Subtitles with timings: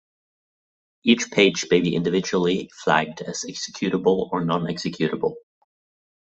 [1.03, 5.35] Each page may be individually flagged as executable or non-executable.